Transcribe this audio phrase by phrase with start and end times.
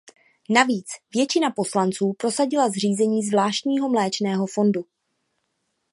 [0.49, 4.85] Navíc většina poslanců prosadila zřízení zvláštního mléčného fondu.